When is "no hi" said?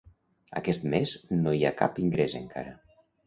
1.43-1.61